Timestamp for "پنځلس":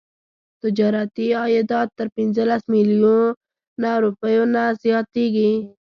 2.17-2.61